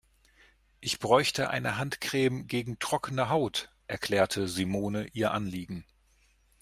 Ich 0.79 0.97
bräuchte 0.97 1.51
eine 1.51 1.77
Handcreme 1.77 2.47
gegen 2.47 2.79
trockene 2.79 3.29
Haut, 3.29 3.69
erklärte 3.85 4.47
Simone 4.47 5.05
ihr 5.13 5.29
Anliegen. 5.31 5.85